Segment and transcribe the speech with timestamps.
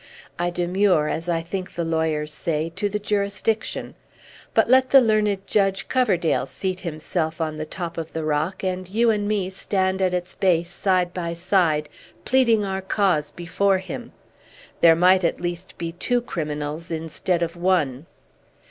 [0.39, 3.93] I demur, as I think the lawyers say, to the jurisdiction.
[4.55, 8.89] But let the learned Judge Coverdale seat himself on the top of the rock, and
[8.89, 11.87] you and me stand at its base, side by side,
[12.25, 14.11] pleading our cause before him!
[14.79, 18.07] There might, at least, be two criminals instead of one."